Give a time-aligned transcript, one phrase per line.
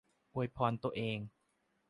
[0.33, 1.19] อวยพรตัวเอง